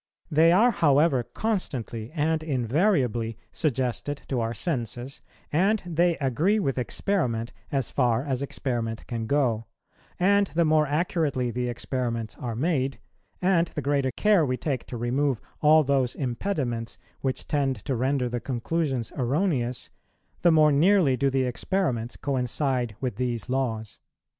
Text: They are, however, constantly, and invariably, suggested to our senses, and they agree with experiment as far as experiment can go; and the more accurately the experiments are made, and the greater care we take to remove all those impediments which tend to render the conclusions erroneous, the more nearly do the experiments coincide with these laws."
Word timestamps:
They 0.31 0.51
are, 0.51 0.71
however, 0.71 1.21
constantly, 1.21 2.09
and 2.15 2.41
invariably, 2.41 3.37
suggested 3.51 4.23
to 4.29 4.39
our 4.39 4.51
senses, 4.55 5.21
and 5.51 5.83
they 5.85 6.17
agree 6.17 6.57
with 6.57 6.79
experiment 6.79 7.53
as 7.71 7.91
far 7.91 8.25
as 8.25 8.41
experiment 8.41 9.05
can 9.05 9.27
go; 9.27 9.65
and 10.19 10.47
the 10.47 10.65
more 10.65 10.87
accurately 10.87 11.51
the 11.51 11.67
experiments 11.69 12.35
are 12.39 12.55
made, 12.55 12.97
and 13.43 13.67
the 13.67 13.83
greater 13.83 14.09
care 14.09 14.43
we 14.43 14.57
take 14.57 14.87
to 14.87 14.97
remove 14.97 15.39
all 15.61 15.83
those 15.83 16.15
impediments 16.15 16.97
which 17.19 17.45
tend 17.47 17.75
to 17.85 17.95
render 17.95 18.27
the 18.27 18.39
conclusions 18.39 19.11
erroneous, 19.15 19.91
the 20.41 20.49
more 20.49 20.71
nearly 20.71 21.15
do 21.15 21.29
the 21.29 21.43
experiments 21.43 22.17
coincide 22.17 22.95
with 23.01 23.17
these 23.17 23.49
laws." 23.49 23.99